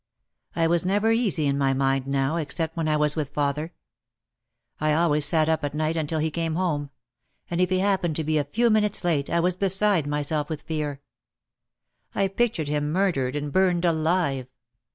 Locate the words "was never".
0.65-1.11